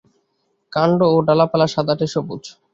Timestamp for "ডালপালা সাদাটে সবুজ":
1.27-2.43